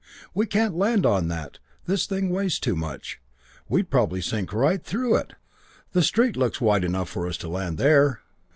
"We 0.33 0.47
can't 0.47 0.75
land 0.75 1.05
on 1.05 1.27
that 1.27 1.59
this 1.85 2.07
thing 2.07 2.31
weighs 2.31 2.57
too 2.57 2.75
much 2.75 3.21
we'd 3.69 3.91
probably 3.91 4.19
sink 4.19 4.51
right 4.51 4.83
through 4.83 5.15
it! 5.17 5.33
The 5.91 6.01
street 6.01 6.35
looks 6.35 6.59
wide 6.59 6.83
enough 6.83 7.07
for 7.07 7.27
us 7.27 7.37
to 7.37 7.47
land 7.47 7.77
there." 7.77 8.21